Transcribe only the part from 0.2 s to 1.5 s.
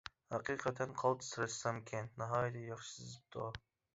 ھەقىقەتەن قالتىس